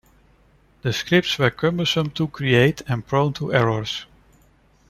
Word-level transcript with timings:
The 0.81 0.93
scripts 0.93 1.37
were 1.37 1.51
cumbersome 1.51 2.09
to 2.15 2.27
create, 2.27 2.81
and 2.87 3.05
prone 3.05 3.33
to 3.33 3.53
errors. 3.53 4.07